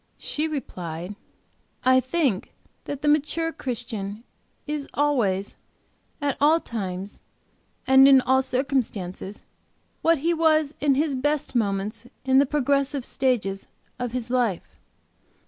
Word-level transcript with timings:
She 0.17 0.47
replied, 0.47 1.15
"I 1.85 1.99
think 1.99 2.55
that 2.85 3.03
the 3.03 3.07
mature 3.07 3.51
Christian 3.53 4.23
is 4.65 4.87
always, 4.95 5.55
at 6.19 6.35
all 6.41 6.59
times, 6.59 7.21
and 7.85 8.07
in 8.07 8.19
all 8.19 8.41
circumstances, 8.41 9.43
what 10.01 10.17
he 10.17 10.33
was 10.33 10.73
in 10.79 10.95
his 10.95 11.13
best 11.13 11.53
moments 11.53 12.07
in 12.25 12.39
the 12.39 12.47
progressive 12.47 13.05
stages 13.05 13.67
of 13.99 14.11
his 14.11 14.31
life. 14.31 14.79